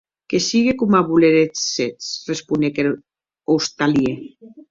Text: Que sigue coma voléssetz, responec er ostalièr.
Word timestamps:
Que 0.29 0.37
sigue 0.49 0.77
coma 0.81 1.05
voléssetz, 1.11 2.05
responec 2.31 2.73
er 2.81 2.87
ostalièr. 3.55 4.17